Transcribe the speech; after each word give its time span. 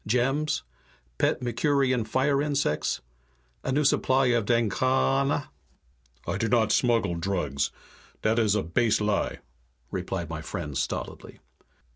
Gems? 0.07 0.63
Pet 1.19 1.43
Mercurian 1.43 2.03
fire 2.05 2.41
insects? 2.41 3.01
A 3.63 3.71
new 3.71 3.83
supply 3.83 4.25
of 4.33 4.45
danghaana?" 4.47 5.49
"I 6.25 6.39
do 6.39 6.47
not 6.49 6.71
smuggle 6.71 7.13
drugs, 7.13 7.69
dat 8.23 8.39
is 8.39 8.55
a 8.55 8.63
base 8.63 8.99
lie," 8.99 9.41
replied 9.91 10.27
my 10.27 10.41
friend 10.41 10.75
stolidly. 10.75 11.39